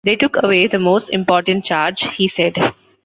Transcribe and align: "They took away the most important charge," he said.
"They 0.03 0.15
took 0.15 0.41
away 0.41 0.65
the 0.65 0.79
most 0.79 1.11
important 1.11 1.63
charge," 1.63 2.01
he 2.01 2.27
said. 2.27 2.73